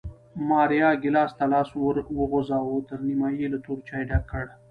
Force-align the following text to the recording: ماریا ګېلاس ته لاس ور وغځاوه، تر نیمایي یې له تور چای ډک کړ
ماریا 0.49 0.89
ګېلاس 1.01 1.31
ته 1.37 1.45
لاس 1.51 1.69
ور 1.83 1.95
وغځاوه، 2.17 2.77
تر 2.89 2.99
نیمایي 3.07 3.37
یې 3.43 3.47
له 3.53 3.59
تور 3.65 3.77
چای 3.87 4.03
ډک 4.09 4.23
کړ 4.31 4.45